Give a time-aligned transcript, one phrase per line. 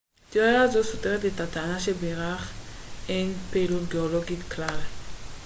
[0.29, 2.51] תיאוריה זו סותרת את הטענה שבירח
[3.09, 4.77] אין פעילות גאולוגית כלל